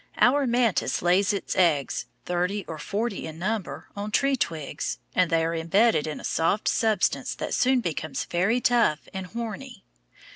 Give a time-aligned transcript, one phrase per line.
[0.17, 5.45] Our mantis lays its eggs, thirty or forty in number, on tree twigs, and they
[5.45, 9.83] are embedded in a soft substance that soon becomes very tough and horny.